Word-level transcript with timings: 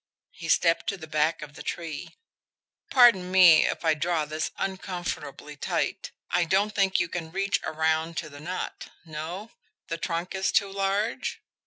He 0.31 0.49
stepped 0.49 0.87
to 0.87 0.97
the 0.97 1.05
back 1.05 1.43
of 1.43 1.53
the 1.53 1.61
tree. 1.61 2.15
"Pardon 2.89 3.31
me 3.31 3.67
if 3.67 3.85
I 3.85 3.93
draw 3.93 4.25
this 4.25 4.49
uncomfortably 4.57 5.55
tight. 5.55 6.09
I 6.31 6.43
don't 6.43 6.73
think 6.73 6.99
you 6.99 7.07
can 7.07 7.31
reach 7.31 7.59
around 7.63 8.17
to 8.17 8.27
the 8.31 8.39
knot. 8.39 8.87
No? 9.05 9.51
The 9.89 9.99
trunk 9.99 10.33
is 10.33 10.51
too 10.51 10.71
large? 10.71 11.43